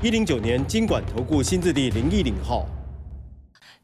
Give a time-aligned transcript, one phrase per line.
[0.00, 2.77] 一零九年金管投顾新字第零一零号。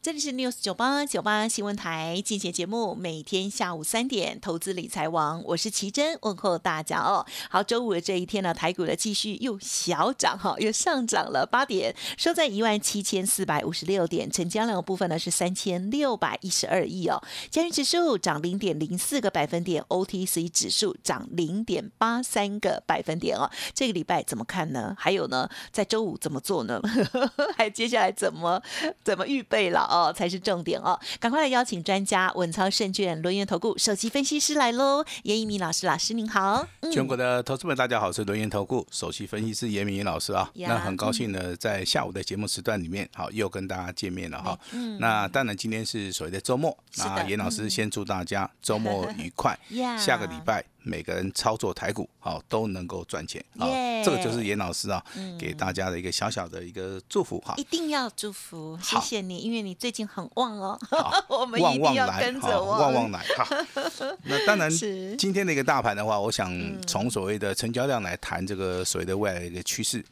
[0.04, 7.24] 这里是 News 九八九八新闻台，进行节目，每天下午三点，投资理财王，我是奇珍，问候大家哦。
[7.48, 17.18] 好，周五的这一天呢，台股的继续又小涨哈，又上涨了八点，收在一万七千四百五十六点，成交量的部分呢是三千六百一十二亿哦。
[17.50, 23.50] 加元指数涨零点零四个百分点，OTC 指数涨零点八三个百分点哦。
[23.72, 24.94] 这个礼拜怎么看呢？
[24.98, 26.78] 还有呢，在周五怎么做呢？
[27.56, 28.62] 还接下来怎么
[29.02, 29.93] 怎么预备了？
[29.94, 30.98] 哦，才是重点哦！
[31.20, 36.66] 赶快来邀请专家稳操胜券轮源投顾首席分析师来喽，严一鸣老师，老师您好。
[36.92, 40.50] 全国的投资们，大家好，我是轮源投顾首席分析师严明老师啊。
[40.54, 44.58] 那很高兴呢，在下午的节目时段里面，好又跟大家见面了哈。
[44.72, 49.56] 嗯那当然今天是所谓的周末，那严老师先祝大家周末愉快，
[49.96, 50.64] 下个礼拜。
[50.84, 53.66] 每个人操作台股，好都能够赚钱，啊，
[54.04, 55.02] 这个就是严老师啊，
[55.38, 57.54] 给大家的一个小小的一个祝福哈。
[57.56, 60.78] 一定要祝福，谢谢你，因为你最近很旺哦，
[61.28, 63.48] 我们旺旺来，旺旺来哈。
[64.24, 66.52] 那当然，今天的一个大盘的话，我想
[66.86, 70.04] 从所谓的成交量来谈这个所谓的未来的一个趋势。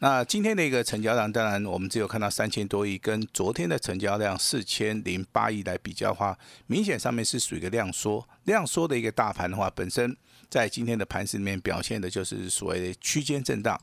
[0.00, 8.24] 那今天的一个成交量，当然我们只有看到三千多亿，跟昨天的成交量四千零八亿来比较的话，明显上面是属于一个量缩。
[8.48, 10.16] 量缩的一个大盘的话，本身
[10.50, 13.78] 在今天的盘市里面表现的就是所谓的区间震荡，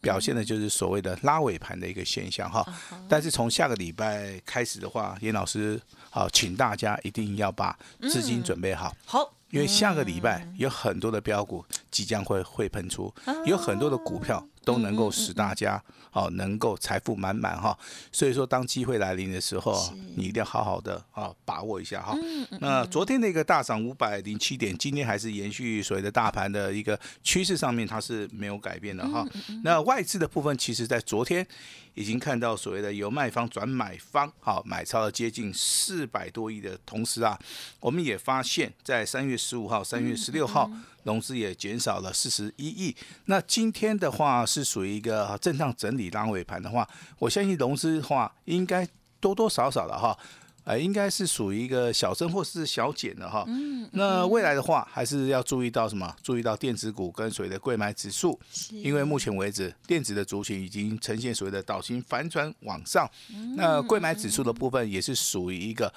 [0.00, 2.64] 表现的就是所谓的拉尾盘的一个现象哈。
[3.08, 13.12] 但是从下个礼拜开始的话，严老师好，请大家一定要把资金准备好，好，因为下个礼拜有很多的标股即将会会喷出，
[13.44, 14.46] 有很多的股票。
[14.66, 17.78] 都能够使大家哦能够财富满满哈，
[18.10, 22.18] 所以说当机会来临的时候，你一定要好好的啊把握一下哈。
[22.60, 29.24] 那昨天那个大涨五百零七点，今天还是延续所谓的大盘的一个趋势上面，它是没有改变的哈。
[29.62, 31.46] 那外资的部分，其实在昨天
[31.94, 37.38] 已经看到所谓的由卖方转买方，好买超了接近四百多亿的同时啊，
[37.78, 40.68] 我们也发现，在三月十五号、三月十六号。
[41.06, 42.94] 融资也减少了四十一亿，
[43.26, 46.86] 那今天的话是属于一个震荡整理拉尾盘的话，
[47.20, 48.86] 我相信融资的话应该
[49.20, 50.18] 多多少少的哈，
[50.64, 53.44] 呃，应该是属于一个小增或是小减的哈。
[53.46, 53.88] 嗯。
[53.92, 56.12] 那未来的话，还是要注意到什么？
[56.24, 58.36] 注意到电子股跟所谓的贵买指数，
[58.72, 63.08] 因为目前为止电子的族群已经呈现所谓的倒型反转往上，
[63.54, 65.92] 那贵买指数的部分也是属于一个。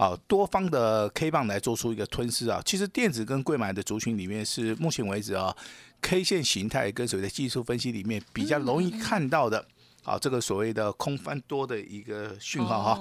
[0.00, 2.62] 啊，多方的 K 棒来做出一个吞噬啊！
[2.64, 5.54] 其实电子跟贵买的族群里面是目前为止啊
[6.00, 9.62] ，K 线形态跟所谓的技术分析里面比较容易看到的，
[10.02, 12.92] 啊，这个所谓的空翻多的一个讯号哈。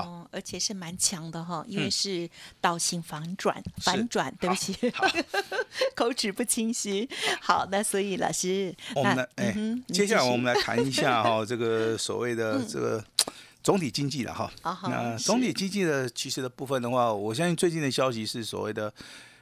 [0.00, 2.26] 哦，而且是蛮强的哈，因为是
[2.58, 4.74] 倒行反转，反转，对不起，
[5.94, 7.06] 口齿不清晰。
[7.42, 9.54] 好，那所以老师，我们来，哎，
[9.88, 13.04] 接下来我们来谈一下哈，这个所谓的这个。
[13.66, 14.48] 总体经济了哈，
[14.84, 18.94] 那总体经济的其实的部分的话，我相信最近的消息是所谓的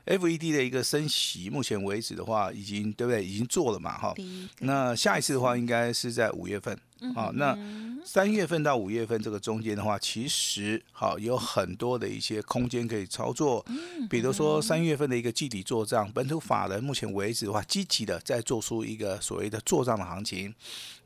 [0.06, 3.22] F E D 的一个升息，目前为止的话已经对不对？
[3.22, 4.14] 已经做了嘛哈。
[4.60, 6.74] 那下一次的话应该是在五月份。
[7.14, 7.56] 好，那
[8.04, 13.62] 三月份到五月份这个中间的话，其实好有很多的一些空间可以操作。
[13.68, 20.54] 嗯，比如说三月份的一个季底做账，本土法人目前为止的话，积极的在做出一个所谓的做账的行情。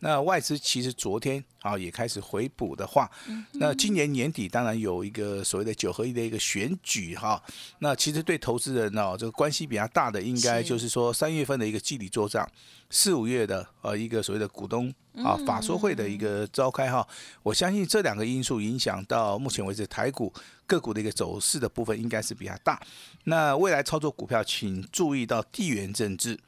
[0.00, 3.10] 那外资其实昨天啊也开始回补的话，
[3.54, 7.42] 那今年年底当然有一个所谓的九合一的一个选举哈。
[7.80, 12.48] 那其实对投资人呢，这个关系比较大的，应该就是说三月份的一个季底做账。
[12.90, 17.06] 四五月的呃一个所谓的股东啊法说会的一个召开哈，
[17.42, 20.32] 我相信这两个因素影响到目前为止台股
[20.68, 22.80] 个股的一个走势的部分应该是比较大。
[23.24, 26.38] 那未来操作股票，请注意到地缘政治，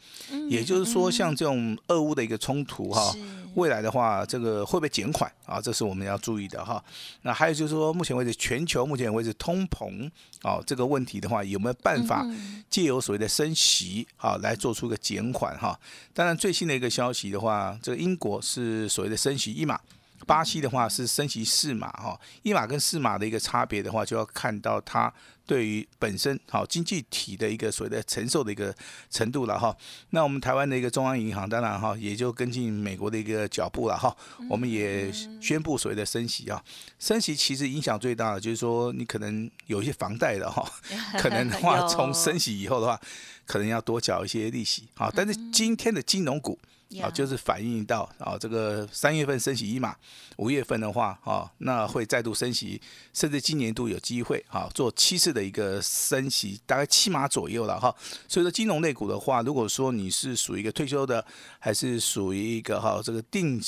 [0.49, 3.13] 也就是说像这种俄乌的一个冲突哈。
[3.55, 5.61] 未来的话，这个会不会减缓啊？
[5.61, 6.83] 这是我们要注意的哈。
[7.23, 10.09] 那还有就是说，目前为止全球目前为止通膨
[10.43, 12.25] 啊这个问题的话，有没有办法
[12.71, 15.77] 借由所谓的升息啊来做出一个减缓哈？
[16.15, 19.81] 当然最新的一个消息的话，这个英国是所谓的升息一码
[20.27, 25.13] 巴西的话是升息四码哈，一码跟四码的一个差别的话，就要看到它
[25.47, 28.75] 对于本身好经济体的一个所谓的承受的一个
[29.11, 29.75] 程度了哈。
[30.11, 34.15] 那我们台湾的一个中央银行，当然哈也就跟进美国的一个脚步了哈。
[34.49, 36.63] 我们也宣布所谓的升息啊，
[36.99, 40.65] 升息其实影响最大的就是说，你可能有一些房贷的哈，
[41.19, 43.01] 可能的话从升息以后的话，
[43.47, 45.11] 可能要多缴一些利息啊。
[45.15, 46.59] 但是今天的金融股。
[47.01, 49.95] 啊，就是反映到啊，这个三月份升息一码，
[50.39, 52.81] 五月份的话啊，那会再度升息，
[53.13, 57.95] 甚至今年度有机会啊做七次的一个升息，大概七码左右了哈。
[58.27, 61.25] 所以说金融类股的话，如果说你是属于一个退休的，
[61.61, 63.61] 还是属于一个哈这个定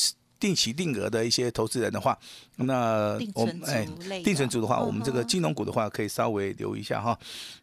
[0.43, 2.19] 定期定额的一些投资人的话，
[2.57, 3.87] 那我们哎
[4.25, 7.17] 定存组的话，我们这个金融股的话可以稍微留一下哈。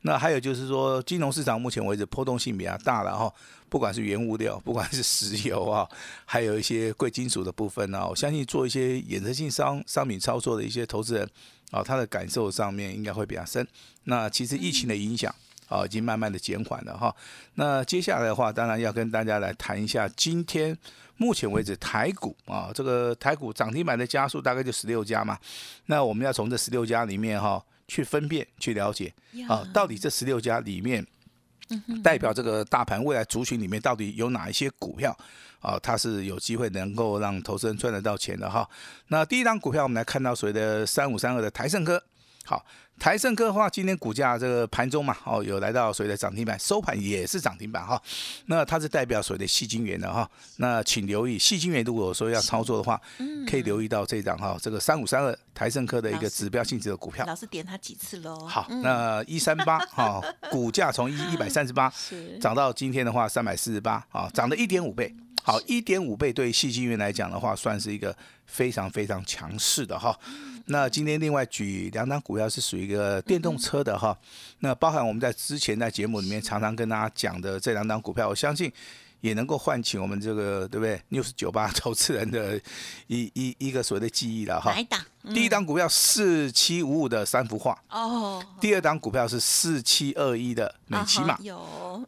[0.04, 3.30] 那还有就是说，金融市场目前为止波动性比较大了哈。
[3.68, 5.86] 不管是原物料， 不管是石油啊，
[6.24, 11.30] 还有一些贵金属的部分呢，我相信做一些衍生性商商品操作的一些投资人，
[11.72, 13.68] 啊，他的感受上面应该会比较深。
[14.06, 15.36] 那其实疫情的影响
[15.70, 17.16] 啊，已经慢慢的减缓了哈。
[17.54, 20.78] 那接下来的话，当然要跟大家来谈一下，今天
[21.16, 25.40] 目前为止台股啊，这个台股涨停板的家数大概就十六家嘛。
[25.86, 29.14] 那我们要从这十六家里面哈，去分辨、去了解
[29.48, 31.06] 啊，到底这十六家里面。
[32.04, 35.16] 代表这个大盘未来族群里面到底有哪一些股票
[35.60, 35.78] 啊？
[35.84, 38.68] 它是有机会能够让投资人赚得到钱的哈。
[39.10, 42.04] 那第一张股票我们来看到所谓的三五三二的台盛科，
[42.46, 42.66] 好。
[43.00, 47.98] 台盛科的话，今天股价这个盘中嘛，哦，有来到所谓的涨停板，收盘也是涨停板哈。
[48.48, 50.30] 那它是代表所谓的细晶元的哈。
[50.58, 53.00] 那请留意细晶元，如果说要操作的话，
[53.50, 57.26] 可以留意到这张哈，这个三五三二台盛科的一个指标性质的股票。
[57.26, 58.46] 老师点它几次喽？
[58.46, 60.22] 好，那一三八哈，
[60.52, 61.90] 股价从一一百三十八
[62.42, 65.16] 涨到今天的话三百四十八啊，涨了一点五倍。
[65.44, 68.16] 好，一点五倍对细晶元来讲的话，算是一个
[68.46, 70.18] 非常非常强势的哈。
[70.66, 74.18] 那今天另外举两档股票是属于一个电动车的哈，
[74.60, 78.72] 那包含我们在之前在节目里面常常跟大家讲的这两档股票，我相信。
[79.22, 82.58] 也能够唤起我们这个对不对六十九八 投资人的
[83.08, 84.72] 一一一个所谓的记忆了哈。
[84.72, 85.04] 哪一档？
[85.34, 87.78] 第一档股票四七五五的三幅画。
[87.90, 88.44] 哦。
[88.60, 91.38] 第二档股票是四七二一的美骑马。
[91.42, 91.58] 有。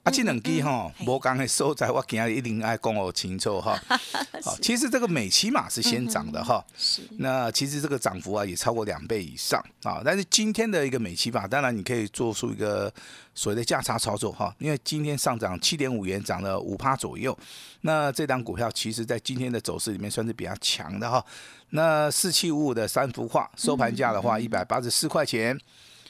[0.04, 3.78] 啊，这两支哈，我刚才收在我今日一定爱讲我清楚哈。
[4.44, 6.64] 好，其实这个美骑马是先涨的哈。
[6.78, 7.02] 是。
[7.18, 12.92] 那其实这个涨幅啊也超过两倍以上啊，但是今天的一个美骑马，当然你可以做出一个。
[13.34, 17.36] 所谓的价差操作哈，因为今天上涨七点五元，涨了五趴左右。
[17.80, 21.26] 那这档股票其实在今天的走势里面算是比较强的哈。
[21.72, 25.60] 那四七五五的三幅画收盘价的话，一百八十四块钱。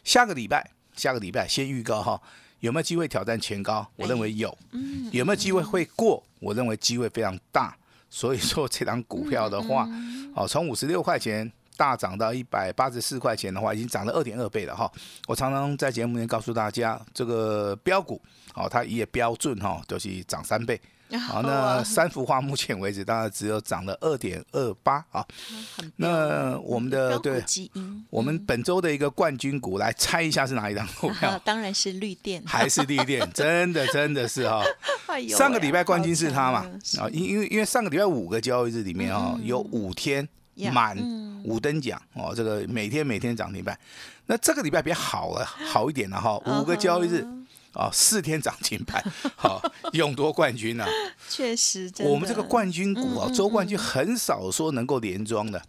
[0.03, 2.21] 下个礼拜，下个礼拜先预告哈，
[2.59, 3.87] 有没有机会挑战前高？
[3.95, 4.55] 我认为有。
[5.11, 6.23] 有没有机会会过？
[6.39, 7.75] 我认为机会非常大。
[8.09, 9.87] 所以说这档股票的话，
[10.35, 11.51] 哦，从五十六块钱。
[11.77, 14.91] 大涨到一百八十四块钱的话，已经涨了二点二倍了哈。
[15.25, 18.21] 我常常在节目里面告诉大家，这个标股
[18.53, 20.79] 哦，它也标准哈，就是涨三倍。
[21.19, 25.25] 好，那三幅画目前为止大概只有涨了二点二八啊。
[25.97, 27.43] 那我们的对，
[28.09, 31.39] 我们本周的一个冠军股，来猜一下是哪一张股票？
[31.45, 33.27] 当然是绿电，还是绿电？
[33.33, 34.63] 真的真的是哈。
[35.29, 36.59] 上个礼拜冠军是它嘛？
[36.99, 40.27] 啊，因因为因为上个礼拜五个交易日里面哈，有五天。
[40.71, 40.95] 满
[41.43, 43.75] 五等奖哦，这个每天每天涨停板。
[44.27, 47.25] 那这个礼拜比较好了，好一点了哈，五个交易日
[47.73, 49.03] 啊，四天涨停板，
[49.35, 49.61] 好，
[49.93, 50.85] 勇夺冠军呐。
[51.29, 55.61] 确实，我们这个冠军股啊，周冠军很少说能够连庄的。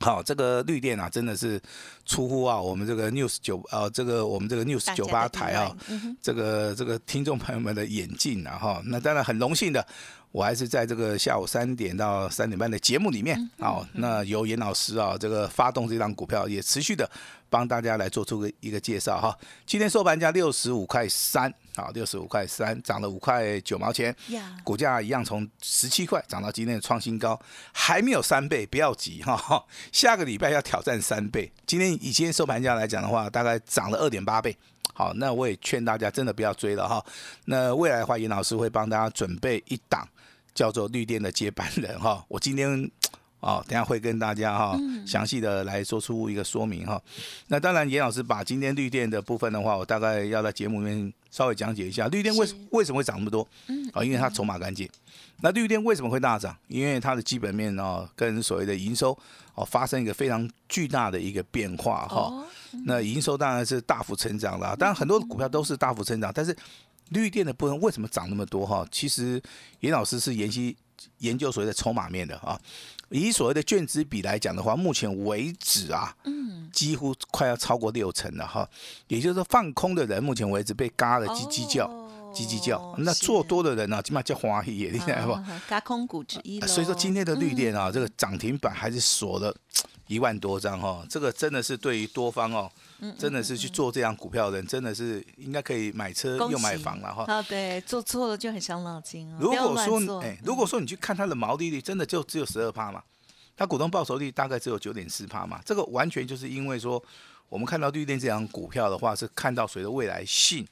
[0.00, 1.60] 好，这个绿电啊，真的是
[2.04, 5.76] 出乎啊我们这个 news 九啊，这个我们这个 news 九八台啊，
[6.20, 8.82] 这个这个听众朋友们的眼镜啊哈。
[8.84, 9.86] 那当然很荣幸的。
[10.32, 17.10] 我还是在这个下午三点到三点半的节目里面，好，那由严老师啊，这个发动这张股票，也持续的
[17.48, 19.34] 帮大家来做出个一个介绍哈。
[19.64, 24.14] 今天收盘价六十五块三，好，六十五块三，涨了五块九毛钱，
[24.64, 27.38] 股价一样从十七块涨到今天的创新高，
[27.72, 31.52] 还没有三倍，不要急哈，下个礼拜要挑战三倍。
[31.66, 34.56] 今天以今天收盘价来讲的话，大概涨了二点八倍。
[34.94, 37.04] 好，那我也劝大家真的不要追了哈。
[37.44, 40.08] 那未来的话，严老师会帮大家准备一档。
[40.54, 42.90] 叫做绿电的接班人哈，我今天
[43.40, 44.74] 哦，等下会跟大家哈
[45.06, 46.98] 详细的来做出一个说明哈。
[47.48, 53.46] 那当然，严老师把今天绿电的部分的话，我大概要在节目里面稍微讲解一下，绿电为为什么会涨那么多？
[53.66, 54.88] 嗯，啊，因为它筹码干净。
[55.42, 56.56] 那绿电为什么会大涨？
[56.66, 59.16] 因为它的基本面哦，跟所谓的营收
[59.54, 62.42] 哦，发生一个非常巨大的一个变化哈。
[62.86, 66.56] 那营收当然是大幅成长了，当然很多股票都是大幅成长，但是。
[67.10, 68.84] 绿电的部分为什么涨那么多哈？
[68.90, 69.40] 其实
[69.78, 70.76] 严老师是延续
[71.18, 72.60] 研究所谓的筹码面的啊。
[73.10, 78.68] 以所谓的卷资比来讲的话，目前为止啊，嗯，几乎快要超过六成了哈。
[79.06, 81.88] 也就是说，放空的人目前为止被嘎了叽叽叫，
[82.34, 82.96] 叽叽叫。
[82.98, 85.38] 那做多的人呢，起码叫花也厉害不？
[85.68, 89.54] 嘎空股之一所以说今天的绿电啊，这个涨停板还是锁了
[90.08, 91.06] 一万多张哈。
[91.08, 92.68] 这个真的是对于多方哦。
[93.18, 97.24] 真的是去做这样股票的人，真的是应该可以买车又买房了哈。
[97.26, 103.02] 啊，对，做错了就很伤脑筋如果说，哎，如果说你去看它的毛利率，真的就只有十二趴嘛，
[103.56, 107.02] 它股东报酬率大概只有九点四趴嘛，这个完全就是因为说，
[107.48, 110.66] 我们看到绿电这样股票的话，是看到谁的未来性。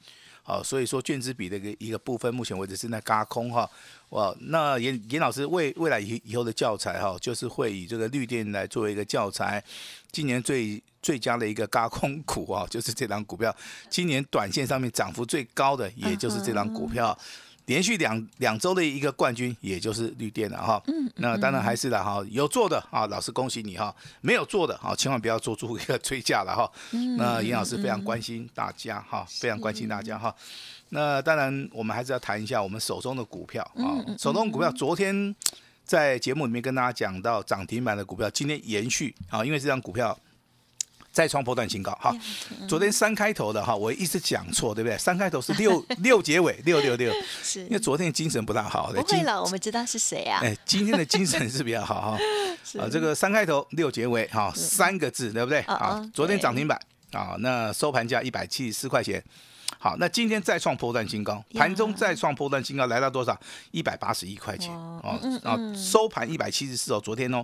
[0.47, 3.67] 好，所以说卷子比的一个一个部分，目前为止正在嘎空哈。
[4.09, 9.61] 哇，那严严老师未未来以以后的教材哈，就是会以这个绿电来作为一个教材。
[10.11, 13.53] 今年最最佳的一个嘎空股啊，就是这张股票。
[13.89, 17.17] 今年短线上面涨幅最高的，也就是这张股票。
[17.65, 20.81] 连续两两周的一个冠军，也就是绿电了哈。
[20.87, 23.93] 嗯，那当然还是的哈，有做的啊，老师恭喜你哈。
[24.21, 26.71] 没有做的啊，千万不要做出一个 追价了哈。
[26.91, 30.33] 嗯，那严老师非常关心大家哈，非常关心大家哈。
[30.89, 33.97] 那当然，我们还是要谈一下我们手中的股票啊。
[34.17, 35.35] 手中股票，昨天
[35.83, 40.17] 在节目里面跟大家讲到涨停板的股票，今天延续啊，因为这张股票。
[41.15, 42.13] 再创波段新高，哈，
[42.67, 44.97] 昨天三开头的哈，我一直讲错，对不对？
[44.97, 47.09] 三开头是六 六结尾，六六六，
[47.41, 48.91] 是因为昨天精神不大好。
[48.91, 50.41] 不会了，我们知道是谁啊？
[50.43, 52.17] 哎，今天的精神是比较好哈。
[52.77, 55.61] 啊，这个三开头六结尾，哈，三个字，对不对？
[55.61, 56.77] 啊，昨天涨停板
[57.13, 59.23] 啊，那收盘价一百七十四块钱。
[59.79, 63.39] 好，那今天再创波段新高，盘中再创波段新高，来到多少？
[63.71, 64.69] 一百八十一块钱。
[64.73, 67.41] 哦，然后，收盘一百七十四哦，昨天哦。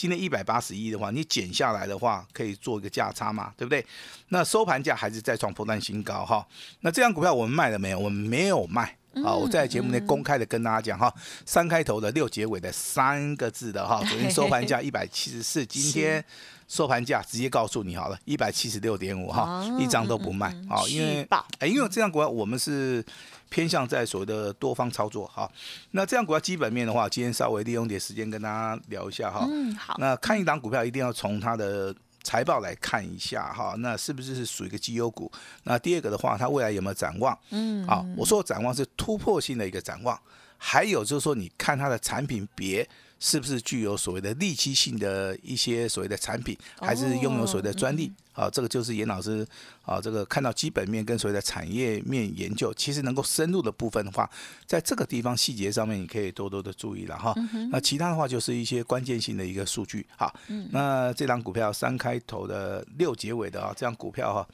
[0.00, 3.84] 今天一百八十一的话，你减下来的话，可以做一个价差嘛，对不对？
[4.28, 6.42] 那收盘价还是再创破断新高哈。
[6.80, 7.98] 那这张股票我们卖了没有？
[7.98, 8.96] 我们没有卖。
[9.22, 11.12] 好，我在节目内公开的跟大家讲哈，
[11.44, 16.24] 三开头的六结尾的三个字的哈， 昨天收盘价一百七十四，今天
[16.68, 20.54] 收盘价直接告诉你好了，一百七十六点五哈，一张都不卖。
[20.68, 21.26] 好，因为
[21.58, 23.04] 哎，因为这样股票我们是。
[23.52, 25.50] 偏向在所谓的多方操作哈，
[25.90, 29.44] 那这样股票基本面的话，今天稍微利用点时间跟大家聊一下哈。
[29.50, 29.96] 嗯，好。
[29.98, 35.30] 那看一档股票一定要从它的财报来看一下哈，那是不是是属于一个绩优股？
[35.64, 37.38] 那第二个的话，它未来有没有展望？
[37.50, 40.20] 嗯，好，我说的展望是突破性的一个展望，
[40.56, 42.88] 还有就是说，你看它的产品别。
[43.22, 48.10] 是不是具有所谓的利基性的一些所谓的产品，还是拥有所谓的专利？
[48.32, 49.46] 啊，这个就是严老师
[49.84, 54.28] 啊，这个看到基本面跟所谓的产业面研究，其实能够深入的部分的话，
[54.66, 57.34] 在这个地方细节上面，你可以多多的注意了哈。
[57.70, 60.06] 那其他的话就是一些关键性的一个数据。
[60.16, 60.34] 好，
[60.70, 64.46] 那这张股票三开头的六结尾的啊，这张股票哈。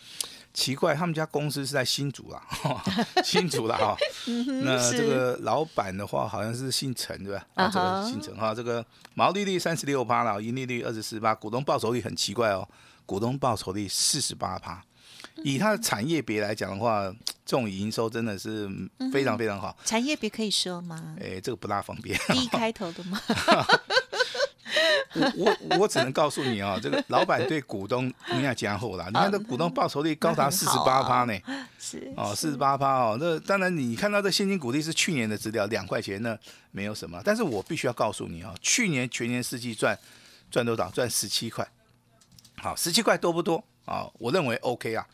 [0.55, 2.43] 奇怪，他们家公司是在新竹啦，
[3.23, 3.95] 新竹啦哈。
[4.65, 7.47] 那这个老板的话，好像是姓陈对吧？
[7.53, 8.55] 啊，这个姓陈哈。
[8.55, 12.67] 这个毛利率三十六趴了，盈利率二十四趴，股东报酬率很奇怪哦，
[13.07, 14.85] 股东报酬率四十八趴。
[15.43, 17.03] 以它的产业别来讲的话，
[17.45, 18.69] 这种营收真的是
[19.13, 19.77] 非常非常好。
[19.85, 21.17] 产业别可以说吗？
[21.21, 22.19] 哎，这个不大方便。
[22.35, 23.21] 一开头的吗？
[25.15, 29.07] 我我我只能告诉你啊，这个老板对股东应该加厚啦。
[29.07, 31.39] 你看这股东报酬率高达四十八趴呢，
[31.79, 33.17] 是哦，四十八趴哦。
[33.21, 36.39] 那当然，你看到这现金股利是去年的资料，两块钱那
[36.71, 37.21] 没有什么。
[37.25, 39.99] 但是我必须要告诉你啊，去年全年四季赚
[40.51, 40.91] 赚多少？
[40.91, 41.67] 赚十七块。
[42.61, 44.11] 好，十七块多不多啊？
[44.19, 45.07] 我认为 OK 啊，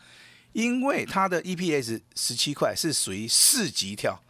[0.53, 4.21] 因为它的 EPS 十七块是属于四级跳。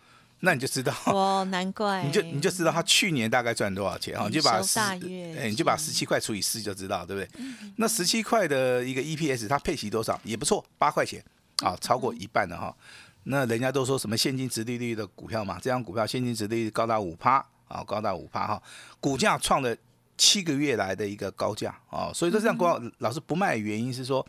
[0.44, 4.26] 那你就知道哦，难怪 你就你就知道它去年大概赚多少钱啊？
[4.26, 7.44] 你就把十哎，你就把十七块除以四就知道，对不对？
[7.76, 11.24] 那十七块的一个 EPS，它配息多少也不错，八块钱
[11.62, 12.74] 啊，超过一半的哈。
[13.22, 17.36] 那人家都说什么现金值利率的股票嘛，这张股票现金值利率高达五趴
[17.68, 18.62] 啊，高达五趴哈，
[18.98, 19.76] 股价创了
[20.16, 24.26] 七个月来的一个高价啊，所以说这样股票老是不卖，原因是说。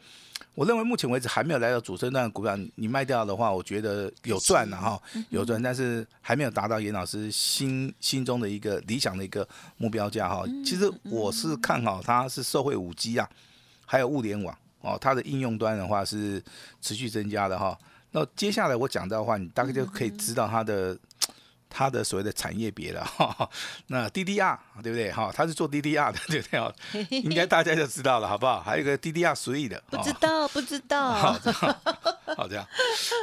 [0.56, 9.48] 我认为目前为止还没有来到主升段的股票，你卖掉的话，我觉得有赚了哈，有赚，但是还没有达到严老师心心中的一个理想的一个
[9.78, 10.44] 目标价哈。
[10.64, 13.28] 其实我是看好它是社会五 G 啊，
[13.86, 16.44] 还有物联网哦，它的应用端的话是
[16.82, 17.76] 持续增加的哈。
[18.12, 20.96] 那接下来我讲到的话，你大概就可以知道它的。
[21.76, 23.06] 它的所谓的产业别了，
[23.88, 25.12] 那 DDR 对不对？
[25.12, 27.08] 哈，它是做 DDR 的， 对不对？
[27.20, 28.62] 应该大家就知道了，好不好？
[28.62, 31.12] 还有一个 DDR 随意的，不知道，不知道。
[32.36, 32.66] 好这样，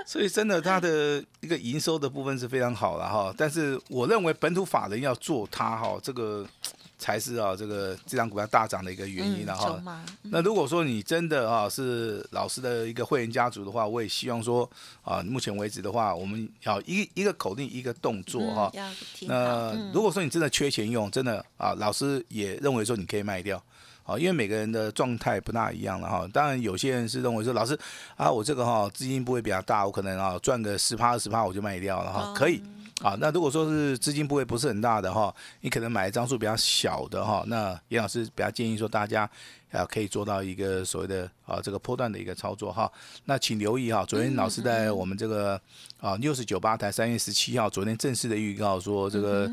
[0.05, 3.33] 所以真的它的一个营收的部分是非常好了哈。
[3.37, 6.45] 但是我认为本土法人要做它哈，这个
[7.01, 9.83] 才是啊这个这张股票大涨的一个原因了哈。
[10.23, 14.71] 那如果说你真的啊是老师的一个会员家族的话，我也希望说
[15.03, 18.71] 啊，目前为止的话，我们要一一个口令一个动作哈。
[19.23, 23.61] 那如果说你真的缺钱用，真的啊，老师也认为说你可以卖掉。
[24.05, 26.29] 啊，因为每个人的状态不大一样了哈。
[26.33, 27.79] 当然，有些人是认为说，老师
[28.17, 32.61] 啊，我这个哈资金不会比较大，我可能啊赚个十趴二十趴我就卖掉了哈，可以。
[33.03, 39.29] 啊，那如果说是资金部位不是很大的哈，你可能买张数比较小的哈，那严老师比较建议说大家
[39.73, 42.91] 啊可以做到一个所谓的啊这个波段的一个操作哈。
[43.25, 45.61] 那请留意哈，昨天老师在我们这个
[45.99, 49.51] 啊六十九八台三月十七号昨天正式的预告说这个。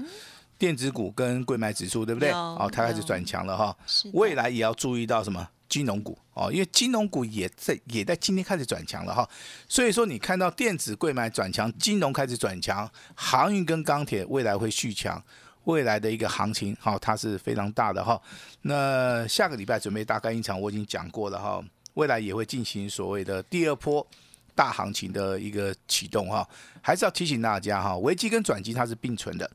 [0.60, 2.32] 电子股跟贵买指数，对不对？
[2.32, 3.78] 哦，它开始转强了哈。
[4.14, 5.48] 未来也要注意到什么？
[5.70, 9.28] 金融股哦，因为金融股也在也在今天开始转强了哈。
[9.68, 15.22] 所以说，你看到电子、贵买转强，金融开始转强，航运跟钢铁未来会续强，
[15.66, 18.22] 未来的一个行情哈，它是非常大的哈。
[18.62, 21.64] 那下个礼拜准备大概一场，我已经讲过了哈。
[21.96, 24.06] 未来也会进行所谓的第二波
[24.54, 26.48] 大行情的一个启动哈。
[26.82, 29.50] 还是要提醒大家哈，危机跟转机它是并存的。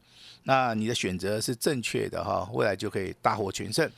[0.44, 3.88] 那你的选择是正确的哈，未来就可以大获全胜。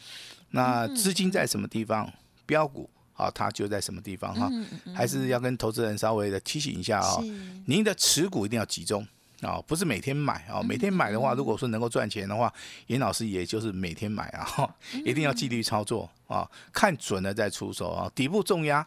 [0.55, 2.09] 那资金在什么地方，
[2.47, 4.49] 标股啊，它就在什么地方哈。
[4.95, 7.19] 还是要跟投资人稍微的提醒一下啊，
[7.67, 9.05] 您的持股一定要集中
[9.41, 10.63] 啊，不是每天买啊。
[10.63, 12.53] 每天买的话，如果说能够赚钱的话，
[12.87, 14.73] 严老师也就是每天买啊，
[15.05, 18.09] 一定要纪律操作啊，看准了再出手啊。
[18.15, 18.87] 底部重压，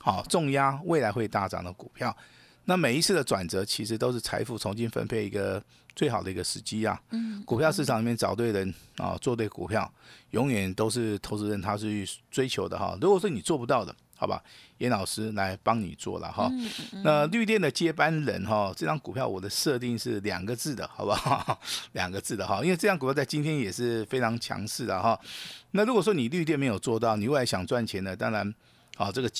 [0.00, 2.16] 好重压未来会大涨的股票。
[2.64, 5.62] 那每一次的转折，其实都是财富重新分配一个。
[5.94, 6.98] 最好的一个时机啊，
[7.44, 9.92] 股票市场里面找对人啊，做对股票，
[10.30, 12.96] 永远都是投资人他是追求的哈。
[12.98, 14.42] 如果说你做不到的，好吧，
[14.78, 16.50] 严老师来帮你做了哈。
[17.04, 21.60] 那绿电的接班人哈，这张股票我的设定是两个字的，好不好？
[21.92, 25.20] 两个字的哈，因为这张股票在今天也是非常强势的哈。
[25.72, 28.54] 那如果说你绿电没有做到，你未来想赚钱的，当然
[28.96, 29.30] 啊，这个。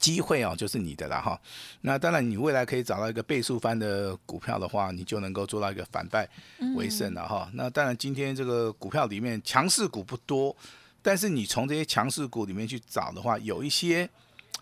[0.00, 1.38] 机会哦，就是你的了哈。
[1.82, 6.28] 那当然，你未来可以找到一个倍数翻的股票的话，你就能够做到一个反败
[6.74, 7.48] 为胜了哈。
[7.52, 10.56] 那当然，今天这个股票里面强势股不多，
[11.02, 14.08] 但是你从这些强势股里面去找的话，有一些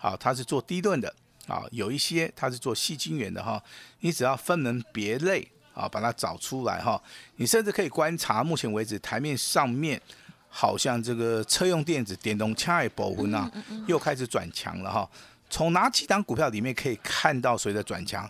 [0.01, 1.15] 啊，它是做低顿的
[1.47, 3.63] 啊，有一些它是做细晶圆的哈。
[4.01, 7.01] 你只要分门别类啊，把它找出来哈。
[7.37, 10.03] 你甚至可以观察，目前为止台面上面。
[10.49, 13.51] 好像这个车用电子、电动车的部分啊，
[13.87, 15.09] 又开始转强了哈。
[15.51, 18.29] 从哪几档股票里面可以看到谁的转强？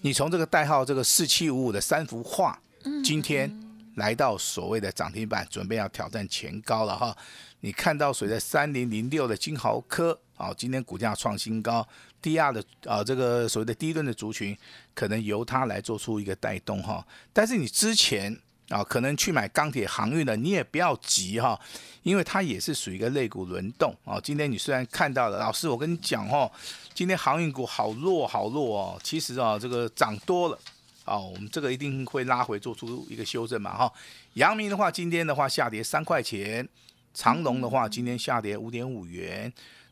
[0.00, 2.58] 你从这个代号这个四七五五的三幅画，
[3.04, 3.48] 今天
[3.96, 7.16] 来到所谓的涨停板，准备要挑战前高了哈。
[7.60, 10.52] 你看到谁的三零零六的金豪科啊？
[10.56, 11.86] 今天股价创新高，
[12.22, 14.56] 低二的啊这个所谓的低端的族群，
[14.94, 17.06] 可能由它来做出一个带动哈。
[17.32, 18.40] 但是你之前。
[18.68, 21.58] 啊，可能去买钢铁航运的，你也不要急哈，
[22.02, 24.20] 因为它也是属于一个肋骨轮动啊。
[24.22, 26.50] 今天你虽然看到了，老师，我跟你讲哦，
[26.92, 29.00] 今天航运股好弱好弱哦。
[29.02, 30.58] 其实啊，这个涨多了
[31.04, 33.92] 啊，我们这个一定会拉回做出一个修正嘛哈。
[34.34, 36.68] 阳明的话，今天的话下跌三块钱，
[37.14, 39.50] 长隆的话今天下跌五点五元。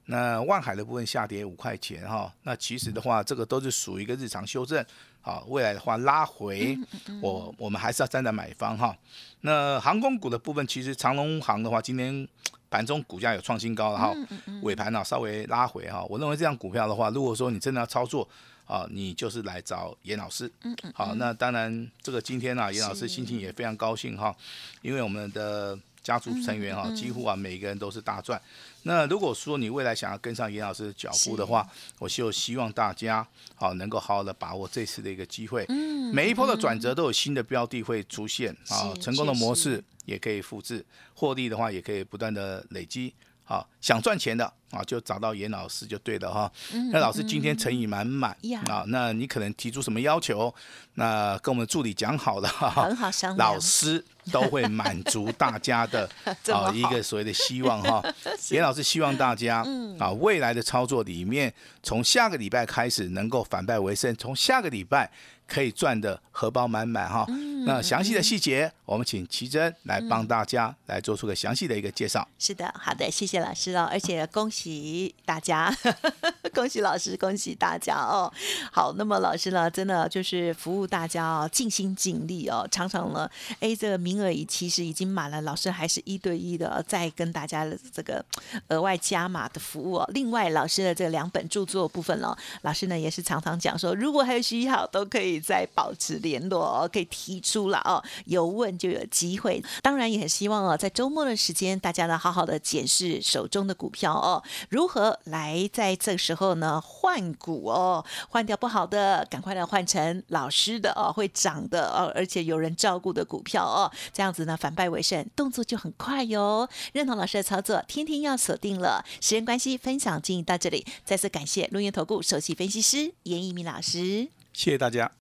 [0.09, 4.85] 那万海的部分下跌五块钱哈，那其实的话，这个都是属于一个日常修正，
[5.27, 6.79] 好，未来的话拉回，
[7.21, 8.97] 我我们还是要站在买方哈。
[9.41, 12.29] 那航空股的部分，其实长龙航的话，今天
[12.71, 14.15] 盘中股价有创新高了哈，
[14.63, 16.05] 尾盘呢稍微拉回哈。
[16.09, 18.29] 我认为这样股票的话，如果说你真的要操作
[18.67, 20.49] 啊，你就是来找严老师，
[20.95, 24.33] 好，那当然这个今天呢，严老师心情也非常高兴哈，
[24.81, 25.77] 因为我们的。
[26.07, 28.41] 家族成员哈，几乎啊每一个人都是大赚。
[28.85, 35.65] 那如果说你未来想要跟上严老师的脚步的话，我就希望大家好能够好好的把握这次的一个机会。
[35.69, 43.13] 嗯，每一波的转折都有新的标的会出现啊，成功的模式也可以复制，获利的话也可以不断的累积。
[43.43, 46.51] 好，想赚钱的啊，就找到严老师就对了哈。
[46.91, 48.37] 那老师今天诚意满满
[48.69, 50.53] 啊，那你可能提出什么要求，
[50.95, 52.69] 那跟我们助理讲好了哈。
[52.83, 53.53] 很好商量。
[53.53, 56.11] 老师都会满足大家的
[56.53, 58.03] 啊 一个所谓的希望哈。
[58.51, 59.65] 严老师希望大家
[60.01, 65.09] 啊未来的操作里面，从下个礼拜开始能够反败为胜，从下个礼拜。
[65.49, 67.25] 可以赚的荷包满满哈，
[67.65, 72.27] 那详细的细节，我们请奇珍来帮大家来做出个详细的一个介绍。
[72.37, 75.73] 是的，好的，谢谢老师哦，而且恭喜大家，
[76.55, 78.33] 恭喜老师，恭喜大家哦。
[78.73, 83.29] 好，那么老师呢，真的就是服务大家哦，尽心尽力哦，常常呢，
[83.61, 88.25] 哎，这个名额已其实已经满了，老师还是一对一的再跟大家这个
[88.69, 90.11] 额外加码的服务哦。
[90.15, 99.63] 另外，老师的这两本著作部分哦，老师呢也是常常讲说，如果还有需要，都可以再保持联络哦，可以提出了哦，有问就有机会。
[99.83, 116.69] 当然也很希望哦，在周末的时间，大家呢好好的检视手中的股票哦，如何来在这个时候呢换股哦，换掉不好的，赶快来换成老师的哦，会涨的哦，而且有人照顾的股票哦，这样子呢反败为胜，动作就很快哟。
[116.93, 119.05] 认同老师的操作，天天要锁定了。
[119.21, 125.13] 时间关系，分享进行到这里，再次感谢录音投顾首席分析师严一鸣老师，谢谢大家。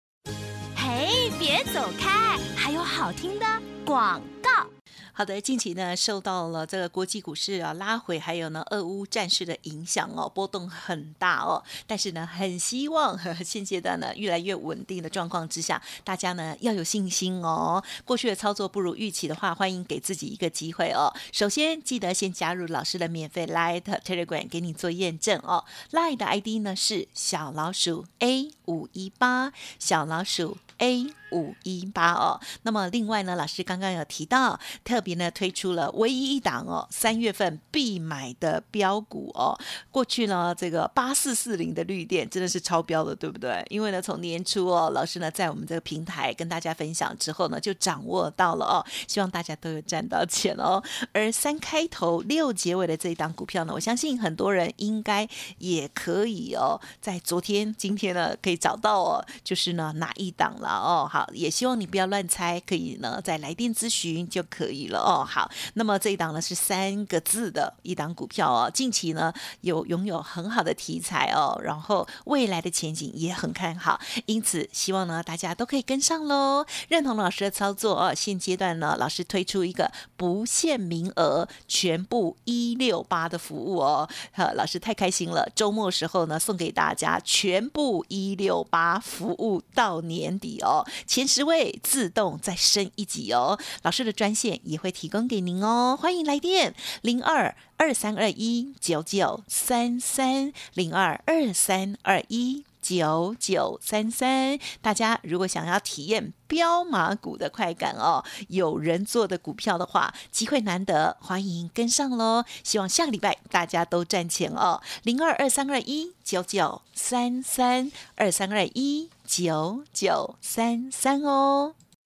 [0.75, 3.45] 嘿，别走开，还有好听的
[3.86, 4.75] 广告。
[5.17, 11.63] 好的，近期呢受到了这个国际股市啊拉回，还有呢俄乌战事的影响哦，波动很大哦。
[11.88, 17.82] 但是呢，很希望现阶段呢越来越稳定的状况之下，大家呢要有信心哦。
[18.04, 21.10] 过去的操作不如预期的话，欢迎给自己一个机会哦。
[21.32, 25.63] 首先记得先加入老师的免费 Light Telegram，给你做验证哦。
[25.91, 31.08] Light 的 ID 呢是小老鼠 A 五一八，小老鼠 A。
[31.32, 39.58] 五一八哦，那么另外呢，老师刚刚有提到，特别呢推出了唯一一档哦，三月份必买的标股哦。
[39.92, 43.66] 过去呢，这个八四四零的绿电真的是超标的，对不对？
[43.70, 50.82] 因为呢，从年初哦，老师呢在我们这个平台跟大家分享之后呢，就掌握到了哦，希望大家都有赚到钱哦。
[51.12, 61.30] 而三开头六结尾的这一档股票呢，我相信很多人应该也可以哦，在昨天、今天呢可以找到哦，就是呢哪一档了哦，好。
[61.34, 65.23] 也希望你不要乱猜，可以呢再来电咨询就可以了哦。
[65.23, 76.65] 好，那么这一档呢是三个字的一档股票哦，近期呢有拥有很好的题材哦，然后未来的前景也很看好，因此希望呢大家都可以跟上喽。
[76.88, 90.86] 认同老师的操作哦，现阶段呢老师推出一个不限名额，全部一六八的服务哦，哈，老师太开心了，周末时候呢送给大家全部一六八服务到年底哦。
[91.06, 102.63] 前十位自动再升一级哦，老师的专线也会提供给您哦，欢迎来电零二二三二一九九三三零二二三二一。
[102.86, 112.43] 九九三三，大家如果想要体验彪马股的快感哦，有人做的股票的话，机会难得，欢迎跟上喽！
[112.63, 114.84] 希望下个礼拜大家都赚钱哦。
[115.02, 121.74] 零二二三二一九九三三二三二一九九三三哦。